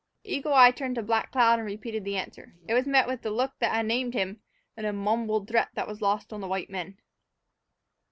[0.23, 2.55] Eagle Eye turned to Black Cloud and repeated the answer.
[2.67, 4.41] It was met with the look that had named him,
[4.75, 6.97] and a mumbled threat that was lost on the white men.